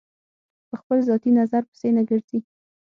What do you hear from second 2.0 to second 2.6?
ګرځي.